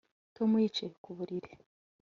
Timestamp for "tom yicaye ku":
0.35-1.09